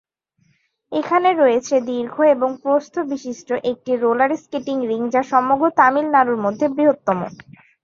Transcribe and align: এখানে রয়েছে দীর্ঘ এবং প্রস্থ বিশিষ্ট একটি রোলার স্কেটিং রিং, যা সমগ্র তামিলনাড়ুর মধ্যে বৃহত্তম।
এখানে 0.91 1.29
রয়েছে 1.33 1.75
দীর্ঘ 1.89 2.15
এবং 2.35 2.49
প্রস্থ 2.63 2.95
বিশিষ্ট 3.11 3.49
একটি 3.71 3.91
রোলার 3.95 4.31
স্কেটিং 4.43 4.77
রিং, 4.89 5.01
যা 5.13 5.21
সমগ্র 5.31 5.65
তামিলনাড়ুর 5.79 6.39
মধ্যে 6.45 6.65
বৃহত্তম। 6.75 7.19